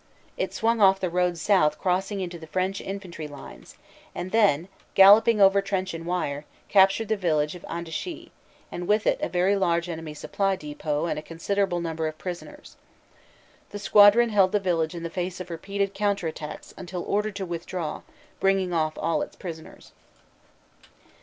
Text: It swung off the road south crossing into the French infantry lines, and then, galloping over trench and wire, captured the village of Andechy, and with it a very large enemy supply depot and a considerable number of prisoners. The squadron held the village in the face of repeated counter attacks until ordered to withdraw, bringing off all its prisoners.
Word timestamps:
It 0.35 0.51
swung 0.51 0.81
off 0.81 0.99
the 0.99 1.11
road 1.11 1.37
south 1.37 1.77
crossing 1.77 2.21
into 2.21 2.39
the 2.39 2.47
French 2.47 2.81
infantry 2.81 3.27
lines, 3.27 3.77
and 4.15 4.31
then, 4.31 4.67
galloping 4.95 5.39
over 5.39 5.61
trench 5.61 5.93
and 5.93 6.07
wire, 6.07 6.43
captured 6.69 7.07
the 7.07 7.15
village 7.15 7.53
of 7.53 7.61
Andechy, 7.69 8.31
and 8.71 8.87
with 8.87 9.05
it 9.05 9.19
a 9.21 9.29
very 9.29 9.55
large 9.55 9.87
enemy 9.89 10.15
supply 10.15 10.55
depot 10.55 11.05
and 11.05 11.19
a 11.19 11.21
considerable 11.21 11.81
number 11.81 12.07
of 12.07 12.17
prisoners. 12.17 12.77
The 13.69 13.77
squadron 13.77 14.29
held 14.29 14.53
the 14.53 14.59
village 14.59 14.95
in 14.95 15.03
the 15.03 15.09
face 15.11 15.39
of 15.39 15.51
repeated 15.51 15.93
counter 15.93 16.25
attacks 16.27 16.73
until 16.77 17.03
ordered 17.03 17.35
to 17.35 17.45
withdraw, 17.45 18.01
bringing 18.39 18.73
off 18.73 18.97
all 18.97 19.21
its 19.21 19.35
prisoners. 19.35 19.91